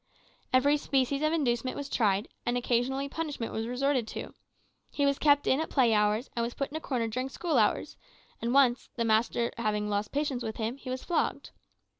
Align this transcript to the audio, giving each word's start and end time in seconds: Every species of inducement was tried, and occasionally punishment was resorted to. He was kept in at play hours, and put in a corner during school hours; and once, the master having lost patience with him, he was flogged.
Every 0.51 0.77
species 0.77 1.21
of 1.21 1.31
inducement 1.31 1.77
was 1.77 1.87
tried, 1.87 2.27
and 2.43 2.57
occasionally 2.57 3.07
punishment 3.07 3.53
was 3.53 3.67
resorted 3.67 4.07
to. 4.07 4.33
He 4.89 5.05
was 5.05 5.19
kept 5.19 5.45
in 5.45 5.59
at 5.61 5.69
play 5.69 5.93
hours, 5.93 6.27
and 6.35 6.57
put 6.57 6.71
in 6.71 6.75
a 6.75 6.79
corner 6.81 7.07
during 7.07 7.29
school 7.29 7.59
hours; 7.59 7.97
and 8.41 8.51
once, 8.51 8.89
the 8.95 9.05
master 9.05 9.51
having 9.57 9.91
lost 9.91 10.11
patience 10.11 10.41
with 10.41 10.57
him, 10.57 10.77
he 10.77 10.89
was 10.89 11.03
flogged. 11.03 11.51